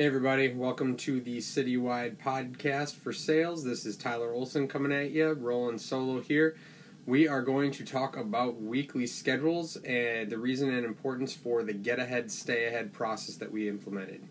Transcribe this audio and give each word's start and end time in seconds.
Hey, 0.00 0.06
everybody, 0.06 0.48
welcome 0.54 0.96
to 0.96 1.20
the 1.20 1.36
Citywide 1.40 2.16
Podcast 2.16 2.94
for 2.94 3.12
Sales. 3.12 3.62
This 3.62 3.84
is 3.84 3.98
Tyler 3.98 4.32
Olson 4.32 4.66
coming 4.66 4.92
at 4.92 5.10
you, 5.10 5.30
rolling 5.34 5.76
solo 5.76 6.22
here. 6.22 6.56
We 7.04 7.28
are 7.28 7.42
going 7.42 7.70
to 7.72 7.84
talk 7.84 8.16
about 8.16 8.58
weekly 8.58 9.06
schedules 9.06 9.76
and 9.76 10.30
the 10.30 10.38
reason 10.38 10.72
and 10.72 10.86
importance 10.86 11.34
for 11.34 11.62
the 11.64 11.74
get 11.74 11.98
ahead, 11.98 12.30
stay 12.30 12.64
ahead 12.64 12.94
process 12.94 13.36
that 13.36 13.52
we 13.52 13.68
implemented. 13.68 14.26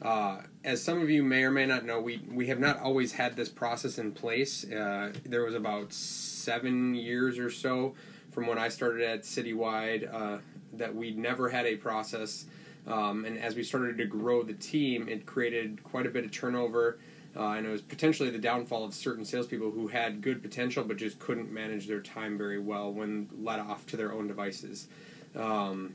Uh, 0.00 0.38
as 0.64 0.82
some 0.82 1.02
of 1.02 1.10
you 1.10 1.22
may 1.22 1.44
or 1.44 1.50
may 1.50 1.66
not 1.66 1.84
know, 1.84 2.00
we, 2.00 2.22
we 2.32 2.46
have 2.46 2.58
not 2.58 2.80
always 2.80 3.12
had 3.12 3.36
this 3.36 3.50
process 3.50 3.98
in 3.98 4.10
place. 4.10 4.64
Uh, 4.64 5.12
there 5.26 5.44
was 5.44 5.54
about 5.54 5.92
seven 5.92 6.94
years 6.94 7.38
or 7.38 7.50
so 7.50 7.94
from 8.32 8.46
when 8.46 8.56
I 8.56 8.68
started 8.68 9.02
at 9.02 9.24
Citywide 9.24 10.10
uh, 10.10 10.38
that 10.72 10.94
we 10.94 11.10
never 11.10 11.50
had 11.50 11.66
a 11.66 11.76
process 11.76 12.46
um, 12.86 13.24
and 13.24 13.38
as 13.38 13.54
we 13.54 13.62
started 13.62 13.98
to 13.98 14.04
grow 14.04 14.42
the 14.42 14.52
team, 14.52 15.08
it 15.08 15.26
created 15.26 15.82
quite 15.84 16.06
a 16.06 16.10
bit 16.10 16.24
of 16.24 16.32
turnover. 16.32 16.98
Uh, 17.36 17.54
and 17.54 17.66
it 17.66 17.70
was 17.70 17.82
potentially 17.82 18.30
the 18.30 18.38
downfall 18.38 18.84
of 18.84 18.94
certain 18.94 19.24
salespeople 19.24 19.72
who 19.72 19.88
had 19.88 20.20
good 20.20 20.40
potential 20.40 20.84
but 20.84 20.96
just 20.96 21.18
couldn't 21.18 21.50
manage 21.50 21.88
their 21.88 22.00
time 22.00 22.38
very 22.38 22.60
well 22.60 22.92
when 22.92 23.28
let 23.42 23.58
off 23.58 23.84
to 23.86 23.96
their 23.96 24.12
own 24.12 24.28
devices. 24.28 24.86
Um, 25.34 25.94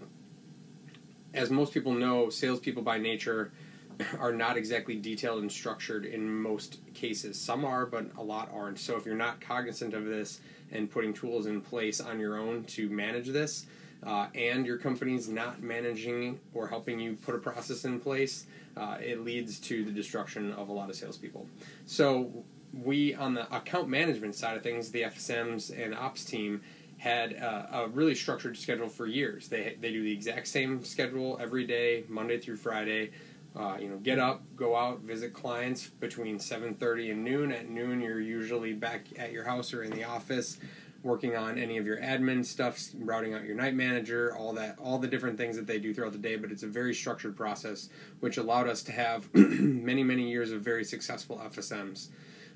as 1.34 1.50
most 1.50 1.74
people 1.74 1.94
know, 1.94 2.30
salespeople 2.30 2.84
by 2.84 2.98
nature 2.98 3.52
are 4.20 4.34
not 4.34 4.58
exactly 4.58 4.96
detailed 4.96 5.42
and 5.42 5.52
structured 5.52 6.06
in 6.06 6.42
most 6.42 6.80
cases. 6.94 7.40
Some 7.40 7.64
are, 7.64 7.86
but 7.86 8.08
a 8.18 8.24
lot 8.24 8.50
aren't. 8.54 8.80
So 8.80 8.98
if 8.98 9.06
you're 9.06 9.16
not 9.16 9.40
cognizant 9.40 9.94
of 9.94 10.06
this 10.06 10.42
and 10.72 10.90
putting 10.90 11.14
tools 11.14 11.46
in 11.46 11.62
place 11.62 12.02
on 12.02 12.20
your 12.20 12.38
own 12.38 12.64
to 12.66 12.90
manage 12.90 13.28
this, 13.28 13.66
uh, 14.06 14.28
and 14.34 14.66
your 14.66 14.78
company's 14.78 15.28
not 15.28 15.62
managing 15.62 16.40
or 16.54 16.68
helping 16.68 17.00
you 17.00 17.16
put 17.26 17.36
a 17.36 17.40
process 17.40 17.86
in 17.86 18.00
place, 18.00 18.46
uh, 18.78 18.98
it 19.02 19.24
leads 19.24 19.60
to 19.60 19.84
the 19.84 19.92
destruction 19.92 20.54
of 20.54 20.70
a 20.70 20.72
lot 20.72 20.90
of 20.90 20.96
salespeople. 20.96 21.48
So, 21.86 22.44
we 22.72 23.16
on 23.16 23.34
the 23.34 23.54
account 23.56 23.90
management 23.90 24.36
side 24.36 24.56
of 24.56 24.64
things, 24.64 24.92
the 24.92 25.02
FSMs 25.04 25.72
and 25.78 25.96
ops 25.96 26.24
team 26.24 26.62
had 27.00 27.42
uh, 27.42 27.66
a 27.72 27.88
really 27.88 28.14
structured 28.14 28.58
schedule 28.58 28.90
for 28.90 29.08
years. 29.08 29.48
They 29.48 29.78
they 29.80 29.92
do 29.92 30.04
the 30.04 30.12
exact 30.12 30.48
same 30.48 30.84
schedule 30.84 31.38
every 31.42 31.66
day, 31.66 32.04
Monday 32.08 32.40
through 32.40 32.58
Friday. 32.58 33.12
Uh, 33.56 33.78
you 33.80 33.90
know, 33.90 33.98
get 33.98 34.20
up, 34.20 34.44
go 34.56 34.76
out, 34.76 35.00
visit 35.00 35.34
clients 35.34 35.88
between 35.88 36.38
7:30 36.38 37.12
and 37.12 37.24
noon. 37.24 37.52
At 37.52 37.70
noon, 37.70 38.02
you're 38.02 38.22
usually 38.22 38.74
back 38.74 39.08
at 39.18 39.32
your 39.32 39.44
house 39.44 39.74
or 39.74 39.84
in 39.84 39.92
the 39.92 40.04
office 40.04 40.60
working 41.04 41.36
on 41.36 41.58
any 41.58 41.78
of 41.78 41.86
your 41.86 41.98
admin 41.98 42.46
stuff, 42.46 42.80
routing 42.98 43.34
out 43.34 43.44
your 43.44 43.56
night 43.56 43.74
manager, 43.74 44.36
all 44.36 44.54
that, 44.54 44.78
all 44.80 45.00
the 45.00 45.08
different 45.08 45.38
things 45.38 45.56
that 45.56 45.68
they 45.68 45.80
do 45.80 45.94
throughout 45.94 46.12
the 46.12 46.18
day. 46.18 46.36
But 46.36 46.52
it's 46.52 46.64
a 46.64 46.68
very 46.68 46.94
structured 46.94 47.36
process, 47.36 47.90
which 48.20 48.38
allowed 48.38 48.68
us 48.68 48.84
to 48.84 48.92
have 48.92 49.30
many, 49.34 50.04
many 50.04 50.30
years 50.30 50.52
of 50.52 50.62
very 50.62 50.84
successful 50.84 51.42
FSMs. 51.44 52.08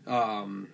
Um, 0.06 0.68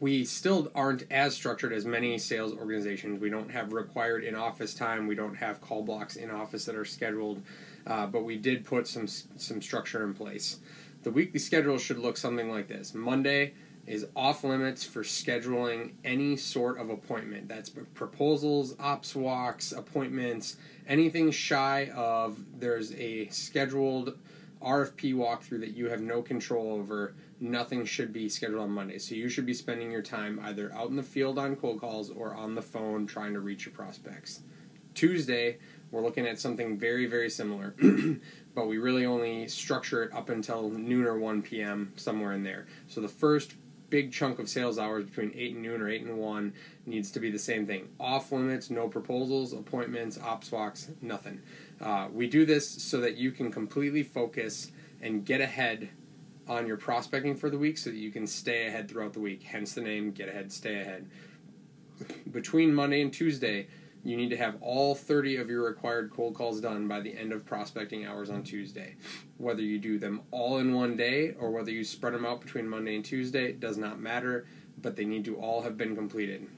we 0.00 0.24
still 0.24 0.70
aren't 0.74 1.04
as 1.10 1.34
structured 1.34 1.72
as 1.72 1.84
many 1.84 2.18
sales 2.18 2.52
organizations. 2.52 3.20
We 3.20 3.30
don't 3.30 3.50
have 3.50 3.72
required 3.72 4.24
in 4.24 4.34
office 4.34 4.74
time. 4.74 5.06
We 5.06 5.14
don't 5.14 5.34
have 5.34 5.60
call 5.60 5.82
blocks 5.82 6.16
in 6.16 6.30
office 6.30 6.64
that 6.66 6.76
are 6.76 6.84
scheduled, 6.84 7.42
uh, 7.86 8.06
but 8.06 8.24
we 8.24 8.36
did 8.36 8.64
put 8.64 8.86
some 8.86 9.06
some 9.08 9.60
structure 9.60 10.04
in 10.04 10.14
place. 10.14 10.58
The 11.02 11.10
weekly 11.10 11.40
schedule 11.40 11.78
should 11.78 11.98
look 11.98 12.16
something 12.16 12.50
like 12.50 12.68
this: 12.68 12.94
Monday 12.94 13.54
is 13.88 14.06
off 14.14 14.44
limits 14.44 14.84
for 14.84 15.02
scheduling 15.02 15.92
any 16.04 16.36
sort 16.36 16.78
of 16.78 16.90
appointment. 16.90 17.48
That's 17.48 17.70
proposals, 17.70 18.76
ops 18.78 19.16
walks, 19.16 19.72
appointments, 19.72 20.56
anything 20.86 21.30
shy 21.30 21.90
of 21.94 22.38
there's 22.60 22.92
a 22.94 23.28
scheduled 23.28 24.18
RFP 24.62 25.14
walkthrough 25.14 25.60
that 25.60 25.74
you 25.76 25.88
have 25.88 26.02
no 26.02 26.20
control 26.20 26.72
over. 26.72 27.14
Nothing 27.40 27.84
should 27.84 28.12
be 28.12 28.28
scheduled 28.28 28.60
on 28.60 28.70
Monday. 28.70 28.98
So 28.98 29.14
you 29.14 29.28
should 29.28 29.46
be 29.46 29.54
spending 29.54 29.90
your 29.90 30.02
time 30.02 30.40
either 30.44 30.72
out 30.74 30.90
in 30.90 30.96
the 30.96 31.02
field 31.02 31.38
on 31.38 31.56
cold 31.56 31.80
calls 31.80 32.10
or 32.10 32.34
on 32.34 32.54
the 32.54 32.62
phone 32.62 33.06
trying 33.06 33.32
to 33.34 33.40
reach 33.40 33.64
your 33.64 33.74
prospects. 33.74 34.42
Tuesday, 34.94 35.58
we're 35.90 36.02
looking 36.02 36.26
at 36.26 36.38
something 36.38 36.76
very, 36.76 37.06
very 37.06 37.30
similar, 37.30 37.74
but 38.54 38.66
we 38.66 38.78
really 38.78 39.06
only 39.06 39.48
structure 39.48 40.02
it 40.02 40.12
up 40.12 40.28
until 40.28 40.68
noon 40.68 41.06
or 41.06 41.18
1 41.18 41.40
p.m., 41.42 41.92
somewhere 41.96 42.32
in 42.32 42.42
there. 42.42 42.66
So 42.88 43.00
the 43.00 43.08
first 43.08 43.54
big 43.90 44.12
chunk 44.12 44.38
of 44.38 44.48
sales 44.48 44.78
hours 44.78 45.04
between 45.04 45.32
8 45.34 45.54
and 45.54 45.62
noon 45.62 45.80
or 45.80 45.88
8 45.88 46.02
and 46.02 46.18
1 46.18 46.52
needs 46.86 47.10
to 47.12 47.20
be 47.20 47.30
the 47.30 47.38
same 47.38 47.66
thing. 47.66 47.88
Off 47.98 48.32
limits, 48.32 48.70
no 48.70 48.88
proposals, 48.88 49.52
appointments, 49.52 50.18
ops 50.22 50.52
walks, 50.52 50.90
nothing. 51.00 51.40
Uh, 51.80 52.08
we 52.12 52.28
do 52.28 52.44
this 52.44 52.68
so 52.68 53.00
that 53.00 53.16
you 53.16 53.30
can 53.30 53.50
completely 53.50 54.02
focus 54.02 54.72
and 55.00 55.24
get 55.24 55.40
ahead 55.40 55.88
on 56.48 56.66
your 56.66 56.76
prospecting 56.76 57.36
for 57.36 57.50
the 57.50 57.58
week 57.58 57.78
so 57.78 57.90
that 57.90 57.96
you 57.96 58.10
can 58.10 58.26
stay 58.26 58.66
ahead 58.66 58.88
throughout 58.88 59.12
the 59.12 59.20
week. 59.20 59.42
Hence 59.42 59.74
the 59.74 59.80
name 59.80 60.12
Get 60.12 60.28
Ahead, 60.28 60.50
Stay 60.50 60.80
Ahead. 60.80 61.08
Between 62.30 62.74
Monday 62.74 63.02
and 63.02 63.12
Tuesday, 63.12 63.68
you 64.08 64.16
need 64.16 64.30
to 64.30 64.38
have 64.38 64.56
all 64.62 64.94
30 64.94 65.36
of 65.36 65.50
your 65.50 65.62
required 65.64 66.10
cold 66.10 66.34
calls 66.34 66.62
done 66.62 66.88
by 66.88 66.98
the 66.98 67.14
end 67.14 67.30
of 67.30 67.44
prospecting 67.44 68.06
hours 68.06 68.30
on 68.30 68.42
Tuesday. 68.42 68.96
Whether 69.36 69.60
you 69.60 69.78
do 69.78 69.98
them 69.98 70.22
all 70.30 70.56
in 70.58 70.72
one 70.72 70.96
day 70.96 71.34
or 71.38 71.50
whether 71.50 71.70
you 71.70 71.84
spread 71.84 72.14
them 72.14 72.24
out 72.24 72.40
between 72.40 72.66
Monday 72.66 72.96
and 72.96 73.04
Tuesday 73.04 73.44
it 73.50 73.60
does 73.60 73.76
not 73.76 74.00
matter, 74.00 74.46
but 74.80 74.96
they 74.96 75.04
need 75.04 75.26
to 75.26 75.36
all 75.36 75.60
have 75.60 75.76
been 75.76 75.94
completed. 75.94 76.48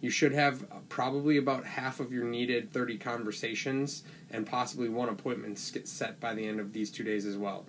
You 0.00 0.08
should 0.08 0.32
have 0.32 0.66
probably 0.88 1.36
about 1.36 1.66
half 1.66 2.00
of 2.00 2.10
your 2.10 2.24
needed 2.24 2.72
30 2.72 2.96
conversations 2.96 4.04
and 4.30 4.46
possibly 4.46 4.88
one 4.88 5.10
appointment 5.10 5.58
set 5.58 6.20
by 6.20 6.32
the 6.32 6.46
end 6.46 6.58
of 6.58 6.72
these 6.72 6.90
two 6.90 7.04
days 7.04 7.26
as 7.26 7.36
well 7.36 7.66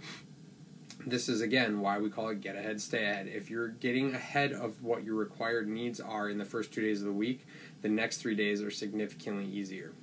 this 1.05 1.29
is 1.29 1.41
again 1.41 1.79
why 1.79 1.99
we 1.99 2.09
call 2.09 2.29
it 2.29 2.41
get 2.41 2.55
ahead, 2.55 2.81
stay 2.81 3.03
ahead. 3.03 3.27
If 3.27 3.49
you're 3.49 3.69
getting 3.69 4.13
ahead 4.13 4.53
of 4.53 4.83
what 4.83 5.03
your 5.03 5.15
required 5.15 5.67
needs 5.67 5.99
are 5.99 6.29
in 6.29 6.37
the 6.37 6.45
first 6.45 6.73
two 6.73 6.81
days 6.81 7.01
of 7.01 7.07
the 7.07 7.13
week, 7.13 7.45
the 7.81 7.89
next 7.89 8.17
three 8.17 8.35
days 8.35 8.61
are 8.61 8.71
significantly 8.71 9.45
easier. 9.45 9.93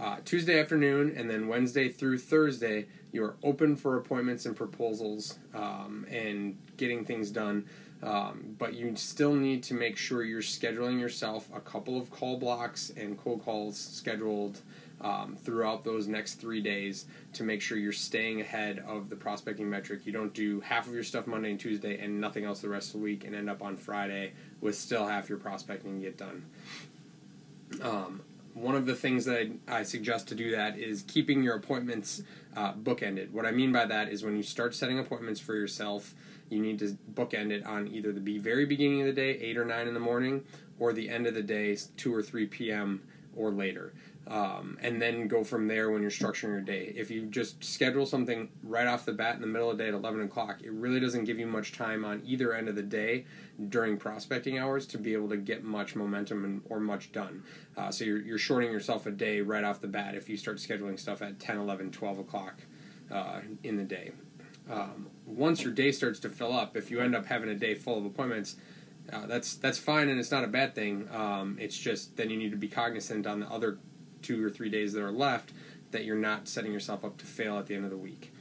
Uh, 0.00 0.16
Tuesday 0.24 0.58
afternoon 0.58 1.14
and 1.16 1.30
then 1.30 1.48
Wednesday 1.48 1.88
through 1.88 2.18
Thursday, 2.18 2.86
you 3.12 3.22
are 3.24 3.36
open 3.42 3.76
for 3.76 3.96
appointments 3.96 4.46
and 4.46 4.56
proposals 4.56 5.38
um, 5.54 6.06
and 6.10 6.58
getting 6.76 7.04
things 7.04 7.30
done. 7.30 7.66
Um, 8.02 8.56
but 8.58 8.74
you 8.74 8.96
still 8.96 9.34
need 9.34 9.62
to 9.64 9.74
make 9.74 9.96
sure 9.96 10.24
you're 10.24 10.42
scheduling 10.42 10.98
yourself 10.98 11.48
a 11.54 11.60
couple 11.60 11.96
of 11.96 12.10
call 12.10 12.36
blocks 12.36 12.90
and 12.96 13.16
cold 13.16 13.44
calls 13.44 13.78
scheduled 13.78 14.60
um, 15.02 15.36
throughout 15.36 15.84
those 15.84 16.06
next 16.06 16.34
three 16.34 16.60
days 16.60 17.06
to 17.34 17.42
make 17.42 17.60
sure 17.60 17.76
you're 17.76 17.92
staying 17.92 18.40
ahead 18.40 18.82
of 18.86 19.10
the 19.10 19.16
prospecting 19.16 19.68
metric. 19.68 20.06
You 20.06 20.12
don't 20.12 20.32
do 20.32 20.60
half 20.60 20.86
of 20.86 20.94
your 20.94 21.02
stuff 21.02 21.26
Monday 21.26 21.50
and 21.50 21.60
Tuesday 21.60 21.98
and 21.98 22.20
nothing 22.20 22.44
else 22.44 22.60
the 22.60 22.68
rest 22.68 22.88
of 22.88 23.00
the 23.00 23.04
week 23.04 23.24
and 23.24 23.34
end 23.34 23.50
up 23.50 23.62
on 23.62 23.76
Friday 23.76 24.32
with 24.60 24.76
still 24.76 25.06
half 25.06 25.28
your 25.28 25.38
prospecting 25.38 26.00
get 26.00 26.16
done. 26.16 26.44
Um, 27.82 28.22
one 28.54 28.74
of 28.74 28.86
the 28.86 28.94
things 28.94 29.24
that 29.24 29.50
I, 29.66 29.82
suggest 29.82 30.28
to 30.28 30.34
do 30.34 30.50
that 30.50 30.78
is 30.78 31.02
keeping 31.08 31.42
your 31.42 31.56
appointments 31.56 32.22
uh, 32.54 32.74
bookended. 32.74 33.30
What 33.30 33.46
I 33.46 33.50
mean 33.50 33.72
by 33.72 33.86
that 33.86 34.10
is 34.10 34.22
when 34.22 34.36
you 34.36 34.42
start 34.42 34.74
setting 34.74 34.98
appointments 34.98 35.40
for 35.40 35.54
yourself, 35.54 36.14
you 36.50 36.60
need 36.60 36.78
to 36.80 36.98
bookend 37.14 37.50
it 37.50 37.64
on 37.64 37.88
either 37.88 38.12
the 38.12 38.38
very 38.38 38.66
beginning 38.66 39.00
of 39.00 39.06
the 39.06 39.12
day, 39.14 39.38
8 39.38 39.56
or 39.56 39.64
9 39.64 39.88
in 39.88 39.94
the 39.94 40.00
morning, 40.00 40.44
or 40.78 40.92
the 40.92 41.08
end 41.08 41.26
of 41.26 41.32
the 41.32 41.42
day, 41.42 41.78
2 41.96 42.14
or 42.14 42.22
3 42.22 42.46
p.m. 42.46 43.02
or 43.34 43.50
later 43.50 43.94
um, 44.28 44.78
and 44.80 45.02
then 45.02 45.26
go 45.26 45.42
from 45.42 45.66
there 45.66 45.90
when 45.90 46.00
you're 46.00 46.10
structuring 46.10 46.50
your 46.50 46.60
day. 46.60 46.92
If 46.96 47.10
you 47.10 47.26
just 47.26 47.62
schedule 47.64 48.06
something 48.06 48.50
right 48.62 48.86
off 48.86 49.04
the 49.04 49.12
bat 49.12 49.34
in 49.34 49.40
the 49.40 49.48
middle 49.48 49.70
of 49.70 49.78
the 49.78 49.84
day 49.84 49.88
at 49.88 49.94
11 49.94 50.22
o'clock, 50.22 50.60
it 50.62 50.70
really 50.70 51.00
doesn't 51.00 51.24
give 51.24 51.38
you 51.38 51.46
much 51.46 51.72
time 51.72 52.04
on 52.04 52.22
either 52.24 52.54
end 52.54 52.68
of 52.68 52.76
the 52.76 52.82
day 52.82 53.24
during 53.68 53.96
prospecting 53.96 54.58
hours 54.58 54.86
to 54.86 54.98
be 54.98 55.12
able 55.12 55.28
to 55.28 55.36
get 55.36 55.64
much 55.64 55.96
momentum 55.96 56.44
and, 56.44 56.62
or 56.68 56.78
much 56.78 57.10
done. 57.12 57.42
Uh, 57.76 57.90
so 57.90 58.04
you're, 58.04 58.20
you're 58.20 58.38
shorting 58.38 58.70
yourself 58.70 59.06
a 59.06 59.10
day 59.10 59.40
right 59.40 59.64
off 59.64 59.80
the 59.80 59.88
bat 59.88 60.14
if 60.14 60.28
you 60.28 60.36
start 60.36 60.58
scheduling 60.58 60.98
stuff 60.98 61.20
at 61.20 61.40
10, 61.40 61.58
11, 61.58 61.90
12 61.90 62.18
o'clock 62.20 62.54
uh, 63.10 63.40
in 63.64 63.76
the 63.76 63.84
day. 63.84 64.12
Um, 64.70 65.08
once 65.26 65.62
your 65.62 65.72
day 65.72 65.90
starts 65.90 66.20
to 66.20 66.28
fill 66.28 66.52
up, 66.52 66.76
if 66.76 66.90
you 66.90 67.00
end 67.00 67.16
up 67.16 67.26
having 67.26 67.48
a 67.48 67.54
day 67.54 67.74
full 67.74 67.98
of 67.98 68.04
appointments, 68.04 68.56
uh, 69.12 69.26
that's 69.26 69.56
that's 69.56 69.78
fine 69.78 70.08
and 70.08 70.20
it's 70.20 70.30
not 70.30 70.44
a 70.44 70.48
bad 70.48 70.76
thing. 70.76 71.08
Um, 71.12 71.58
it's 71.60 71.76
just 71.76 72.16
then 72.16 72.30
you 72.30 72.36
need 72.36 72.52
to 72.52 72.56
be 72.56 72.68
cognizant 72.68 73.26
on 73.26 73.40
the 73.40 73.46
other 73.46 73.78
two 74.22 74.44
or 74.44 74.50
three 74.50 74.68
days 74.68 74.92
that 74.92 75.02
are 75.02 75.12
left 75.12 75.52
that 75.90 76.04
you're 76.04 76.16
not 76.16 76.48
setting 76.48 76.72
yourself 76.72 77.04
up 77.04 77.18
to 77.18 77.26
fail 77.26 77.58
at 77.58 77.66
the 77.66 77.74
end 77.74 77.84
of 77.84 77.90
the 77.90 77.96
week. 77.96 78.32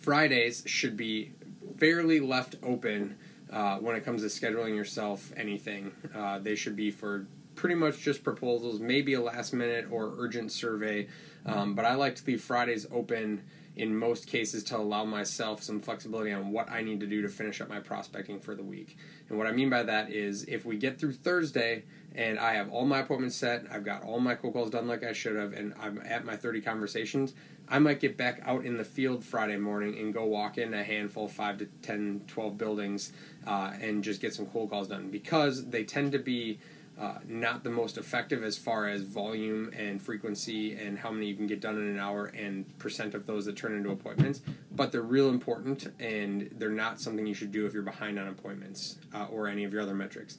Fridays 0.00 0.62
should 0.66 0.96
be 0.96 1.32
fairly 1.78 2.20
left 2.20 2.56
open 2.62 3.16
uh, 3.50 3.78
when 3.78 3.96
it 3.96 4.04
comes 4.04 4.22
to 4.22 4.28
scheduling 4.28 4.74
yourself 4.74 5.32
anything. 5.36 5.92
Uh, 6.14 6.38
they 6.38 6.54
should 6.54 6.76
be 6.76 6.90
for 6.90 7.26
pretty 7.54 7.74
much 7.74 7.98
just 7.98 8.24
proposals, 8.24 8.80
maybe 8.80 9.14
a 9.14 9.20
last 9.20 9.52
minute 9.52 9.86
or 9.90 10.12
urgent 10.18 10.50
survey. 10.52 11.06
Um, 11.46 11.74
but 11.74 11.84
I 11.84 11.94
like 11.94 12.16
to 12.16 12.26
leave 12.26 12.42
Fridays 12.42 12.86
open 12.92 13.42
in 13.76 13.96
most 13.96 14.26
cases 14.26 14.62
to 14.64 14.76
allow 14.76 15.04
myself 15.04 15.62
some 15.62 15.80
flexibility 15.80 16.32
on 16.32 16.52
what 16.52 16.70
I 16.70 16.82
need 16.82 17.00
to 17.00 17.06
do 17.06 17.22
to 17.22 17.28
finish 17.28 17.60
up 17.60 17.68
my 17.68 17.80
prospecting 17.80 18.40
for 18.40 18.54
the 18.54 18.62
week. 18.62 18.96
And 19.28 19.36
what 19.36 19.46
I 19.46 19.52
mean 19.52 19.68
by 19.68 19.82
that 19.82 20.10
is 20.10 20.44
if 20.44 20.64
we 20.64 20.76
get 20.76 20.98
through 20.98 21.14
Thursday 21.14 21.84
and 22.14 22.38
I 22.38 22.54
have 22.54 22.70
all 22.70 22.84
my 22.84 23.00
appointments 23.00 23.34
set, 23.34 23.66
I've 23.72 23.84
got 23.84 24.04
all 24.04 24.20
my 24.20 24.36
cold 24.36 24.54
calls 24.54 24.70
done 24.70 24.86
like 24.86 25.02
I 25.02 25.12
should 25.12 25.34
have, 25.34 25.52
and 25.52 25.74
I'm 25.80 26.00
at 26.04 26.24
my 26.24 26.36
30 26.36 26.60
conversations, 26.60 27.34
I 27.68 27.80
might 27.80 27.98
get 27.98 28.16
back 28.16 28.40
out 28.44 28.64
in 28.64 28.76
the 28.76 28.84
field 28.84 29.24
Friday 29.24 29.56
morning 29.56 29.98
and 29.98 30.14
go 30.14 30.24
walk 30.24 30.58
in 30.58 30.72
a 30.74 30.84
handful, 30.84 31.26
5 31.26 31.58
to 31.58 31.66
10, 31.82 32.22
12 32.28 32.58
buildings, 32.58 33.12
uh, 33.46 33.72
and 33.80 34.04
just 34.04 34.20
get 34.20 34.34
some 34.34 34.46
cold 34.46 34.70
calls 34.70 34.88
done 34.88 35.10
because 35.10 35.70
they 35.70 35.82
tend 35.82 36.12
to 36.12 36.18
be 36.18 36.60
uh, 36.98 37.18
not 37.26 37.64
the 37.64 37.70
most 37.70 37.98
effective 37.98 38.44
as 38.44 38.56
far 38.56 38.88
as 38.88 39.02
volume 39.02 39.70
and 39.76 40.00
frequency 40.00 40.74
and 40.76 40.98
how 40.98 41.10
many 41.10 41.26
you 41.26 41.34
can 41.34 41.46
get 41.46 41.60
done 41.60 41.76
in 41.76 41.88
an 41.88 41.98
hour 41.98 42.26
and 42.26 42.78
percent 42.78 43.14
of 43.14 43.26
those 43.26 43.46
that 43.46 43.56
turn 43.56 43.76
into 43.76 43.90
appointments. 43.90 44.42
But 44.70 44.92
they're 44.92 45.02
real 45.02 45.28
important 45.28 45.92
and 45.98 46.50
they're 46.56 46.70
not 46.70 47.00
something 47.00 47.26
you 47.26 47.34
should 47.34 47.50
do 47.50 47.66
if 47.66 47.74
you're 47.74 47.82
behind 47.82 48.18
on 48.18 48.28
appointments 48.28 48.98
uh, 49.12 49.26
or 49.26 49.48
any 49.48 49.64
of 49.64 49.72
your 49.72 49.82
other 49.82 49.94
metrics. 49.94 50.38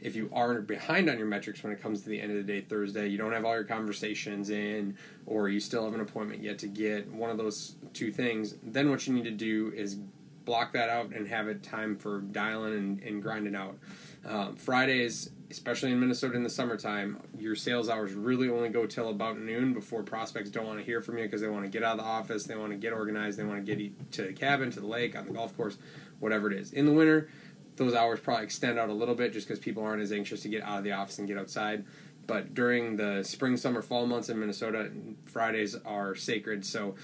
If 0.00 0.16
you 0.16 0.28
are 0.32 0.60
behind 0.60 1.08
on 1.08 1.18
your 1.18 1.28
metrics 1.28 1.62
when 1.62 1.72
it 1.72 1.80
comes 1.80 2.02
to 2.02 2.08
the 2.08 2.20
end 2.20 2.32
of 2.32 2.36
the 2.36 2.52
day 2.52 2.60
Thursday, 2.60 3.06
you 3.06 3.16
don't 3.16 3.30
have 3.30 3.44
all 3.44 3.54
your 3.54 3.62
conversations 3.62 4.50
in, 4.50 4.96
or 5.26 5.48
you 5.48 5.60
still 5.60 5.84
have 5.84 5.94
an 5.94 6.00
appointment 6.00 6.42
yet 6.42 6.58
to 6.58 6.66
get, 6.66 7.08
one 7.12 7.30
of 7.30 7.38
those 7.38 7.76
two 7.92 8.10
things, 8.10 8.56
then 8.64 8.90
what 8.90 9.06
you 9.06 9.14
need 9.14 9.22
to 9.22 9.30
do 9.30 9.72
is 9.76 9.98
block 10.44 10.72
that 10.72 10.88
out 10.88 11.12
and 11.12 11.26
have 11.28 11.48
it 11.48 11.62
time 11.62 11.96
for 11.96 12.20
dialing 12.20 12.74
and, 12.74 13.02
and 13.02 13.22
grinding 13.22 13.54
out. 13.54 13.78
Um, 14.24 14.56
Fridays, 14.56 15.30
especially 15.50 15.90
in 15.90 16.00
Minnesota 16.00 16.34
in 16.34 16.42
the 16.42 16.50
summertime, 16.50 17.20
your 17.38 17.56
sales 17.56 17.88
hours 17.88 18.14
really 18.14 18.48
only 18.48 18.68
go 18.68 18.86
till 18.86 19.08
about 19.08 19.38
noon 19.38 19.74
before 19.74 20.02
prospects 20.02 20.50
don't 20.50 20.66
want 20.66 20.78
to 20.78 20.84
hear 20.84 21.00
from 21.02 21.18
you 21.18 21.24
because 21.24 21.40
they 21.40 21.48
want 21.48 21.64
to 21.64 21.70
get 21.70 21.82
out 21.82 21.92
of 21.92 21.98
the 21.98 22.04
office, 22.04 22.44
they 22.44 22.56
want 22.56 22.70
to 22.70 22.78
get 22.78 22.92
organized, 22.92 23.38
they 23.38 23.44
want 23.44 23.64
to 23.64 23.76
get 23.76 24.12
to 24.12 24.22
the 24.22 24.32
cabin, 24.32 24.70
to 24.70 24.80
the 24.80 24.86
lake, 24.86 25.16
on 25.16 25.26
the 25.26 25.32
golf 25.32 25.56
course, 25.56 25.76
whatever 26.20 26.50
it 26.50 26.58
is. 26.58 26.72
In 26.72 26.86
the 26.86 26.92
winter, 26.92 27.28
those 27.76 27.94
hours 27.94 28.20
probably 28.20 28.44
extend 28.44 28.78
out 28.78 28.88
a 28.88 28.94
little 28.94 29.14
bit 29.14 29.32
just 29.32 29.48
because 29.48 29.58
people 29.58 29.82
aren't 29.82 30.02
as 30.02 30.12
anxious 30.12 30.42
to 30.42 30.48
get 30.48 30.62
out 30.62 30.78
of 30.78 30.84
the 30.84 30.92
office 30.92 31.18
and 31.18 31.26
get 31.26 31.38
outside. 31.38 31.84
But 32.26 32.54
during 32.54 32.96
the 32.96 33.24
spring, 33.24 33.56
summer, 33.56 33.82
fall 33.82 34.06
months 34.06 34.28
in 34.28 34.38
Minnesota, 34.38 34.90
Fridays 35.24 35.74
are 35.84 36.14
sacred. 36.14 36.64
So 36.64 36.94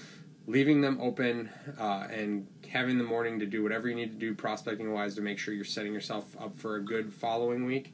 leaving 0.49 0.81
them 0.81 0.97
open 0.99 1.47
uh, 1.79 2.07
and 2.11 2.47
having 2.67 2.97
the 2.97 3.03
morning 3.03 3.39
to 3.39 3.45
do 3.45 3.61
whatever 3.61 3.87
you 3.87 3.93
need 3.93 4.11
to 4.11 4.17
do 4.17 4.33
prospecting 4.33 4.91
wise 4.91 5.13
to 5.13 5.21
make 5.21 5.37
sure 5.37 5.53
you're 5.53 5.63
setting 5.63 5.93
yourself 5.93 6.35
up 6.41 6.57
for 6.57 6.77
a 6.77 6.81
good 6.81 7.13
following 7.13 7.65
week 7.65 7.93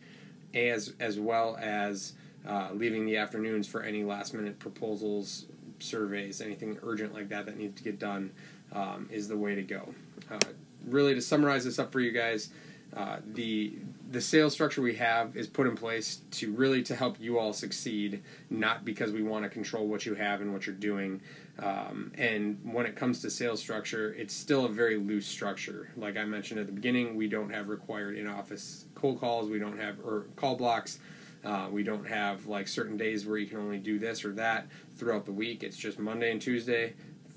as 0.53 0.93
as 1.01 1.19
well 1.19 1.57
as 1.59 2.13
uh, 2.47 2.69
leaving 2.73 3.05
the 3.05 3.17
afternoons 3.17 3.67
for 3.67 3.83
any 3.83 4.05
last 4.05 4.33
minute 4.33 4.57
proposals 4.57 5.47
surveys 5.79 6.39
anything 6.39 6.79
urgent 6.81 7.13
like 7.13 7.27
that 7.27 7.45
that 7.45 7.57
needs 7.57 7.75
to 7.75 7.83
get 7.83 7.99
done 7.99 8.31
um, 8.71 9.09
is 9.11 9.27
the 9.27 9.35
way 9.35 9.53
to 9.53 9.61
go. 9.61 9.93
Uh, 10.31 10.39
really 10.87 11.13
to 11.13 11.21
summarize 11.21 11.65
this 11.65 11.77
up 11.77 11.91
for 11.91 11.99
you 11.99 12.11
guys 12.11 12.51
uh, 12.95 13.17
the 13.33 13.73
the 14.09 14.21
sales 14.21 14.53
structure 14.53 14.81
we 14.81 14.95
have 14.95 15.35
is 15.35 15.47
put 15.47 15.67
in 15.67 15.75
place 15.75 16.21
to 16.31 16.51
really 16.53 16.81
to 16.83 16.95
help 16.95 17.19
you 17.19 17.37
all 17.37 17.51
succeed, 17.51 18.23
not 18.49 18.85
because 18.85 19.11
we 19.11 19.23
want 19.23 19.43
to 19.43 19.49
control 19.49 19.87
what 19.87 20.05
you 20.05 20.13
have 20.13 20.39
and 20.41 20.53
what 20.53 20.65
you're 20.65 20.75
doing. 20.75 21.21
Um, 21.59 22.11
and 22.17 22.59
when 22.63 22.85
it 22.85 22.95
comes 22.95 23.21
to 23.21 23.29
sales 23.29 23.59
structure, 23.59 24.13
it's 24.13 24.33
still 24.33 24.65
a 24.65 24.69
very 24.69 24.97
loose 24.97 25.25
structure. 25.25 25.89
Like 25.97 26.17
I 26.17 26.23
mentioned 26.23 26.59
at 26.59 26.67
the 26.67 26.71
beginning, 26.71 27.15
we 27.15 27.27
don't 27.27 27.49
have 27.49 27.67
required 27.67 28.17
in-office 28.17 28.85
cold 28.95 29.19
calls. 29.19 29.49
We 29.49 29.59
don't 29.59 29.77
have 29.77 29.99
or 29.99 30.27
call 30.35 30.55
blocks. 30.55 30.99
Uh, 31.43 31.67
we 31.69 31.83
don't 31.83 32.07
have 32.07 32.47
like 32.47 32.67
certain 32.67 32.95
days 32.95 33.25
where 33.25 33.37
you 33.37 33.47
can 33.47 33.59
only 33.59 33.77
do 33.77 33.99
this 33.99 34.23
or 34.23 34.33
that 34.33 34.67
throughout 34.95 35.25
the 35.25 35.33
week. 35.33 35.63
It's 35.63 35.77
just 35.77 35.99
Monday 35.99 36.31
and 36.31 36.41
Tuesday 36.41 36.93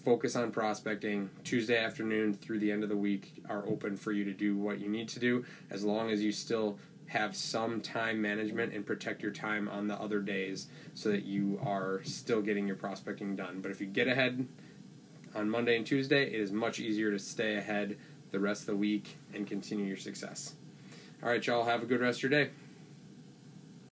focus 0.08 0.36
on 0.36 0.50
prospecting. 0.50 1.28
Tuesday 1.44 1.76
afternoon 1.76 2.32
through 2.32 2.58
the 2.58 2.72
end 2.72 2.82
of 2.82 2.88
the 2.88 2.96
week 2.96 3.44
are 3.46 3.68
open 3.68 3.94
for 3.94 4.10
you 4.10 4.24
to 4.24 4.32
do 4.32 4.56
what 4.56 4.78
you 4.78 4.88
need 4.88 5.06
to 5.06 5.20
do 5.20 5.44
as 5.70 5.84
long 5.84 6.08
as 6.08 6.22
you 6.22 6.32
still 6.32 6.78
have 7.08 7.36
some 7.36 7.78
time 7.82 8.18
management 8.18 8.72
and 8.72 8.86
protect 8.86 9.22
your 9.22 9.30
time 9.30 9.68
on 9.68 9.86
the 9.86 9.94
other 10.00 10.20
days 10.20 10.68
so 10.94 11.10
that 11.10 11.26
you 11.26 11.60
are 11.62 12.00
still 12.04 12.40
getting 12.40 12.66
your 12.66 12.74
prospecting 12.74 13.36
done. 13.36 13.60
But 13.60 13.70
if 13.70 13.82
you 13.82 13.86
get 13.86 14.08
ahead 14.08 14.48
on 15.34 15.50
Monday 15.50 15.76
and 15.76 15.84
Tuesday, 15.84 16.22
it 16.22 16.40
is 16.40 16.52
much 16.52 16.80
easier 16.80 17.10
to 17.10 17.18
stay 17.18 17.56
ahead 17.56 17.98
the 18.30 18.40
rest 18.40 18.62
of 18.62 18.68
the 18.68 18.76
week 18.76 19.18
and 19.34 19.46
continue 19.46 19.84
your 19.84 19.98
success. 19.98 20.54
All 21.22 21.28
right, 21.28 21.46
y'all, 21.46 21.66
have 21.66 21.82
a 21.82 21.86
good 21.86 22.00
rest 22.00 22.20
of 22.20 22.30
your 22.30 22.44
day. 22.44 22.50